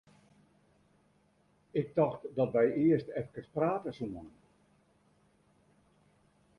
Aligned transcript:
Ik 1.81 1.87
tocht 1.97 2.21
dat 2.37 2.53
wy 2.55 2.65
earst 2.85 3.09
eefkes 3.19 3.47
prate 3.55 3.91
soene. 3.97 4.23